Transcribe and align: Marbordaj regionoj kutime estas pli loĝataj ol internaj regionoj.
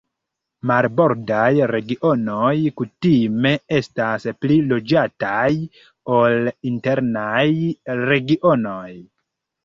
Marbordaj 0.69 1.49
regionoj 1.71 2.53
kutime 2.79 3.51
estas 3.79 4.25
pli 4.45 4.57
loĝataj 4.71 5.51
ol 6.15 6.47
internaj 6.71 7.45
regionoj. 8.01 8.89